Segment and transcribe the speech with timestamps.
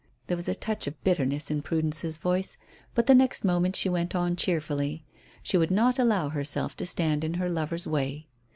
[0.25, 2.57] There was a touch of bitterness in Prudence's voice.
[2.95, 5.05] But the next moment she went on cheerfully.
[5.43, 8.25] She would not allow herself to stand in her lover's way.